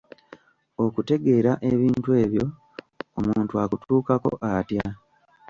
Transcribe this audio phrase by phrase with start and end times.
[0.83, 2.45] Okutegeera ebintu ebyo,
[3.17, 4.85] omuntu akutuukako atya?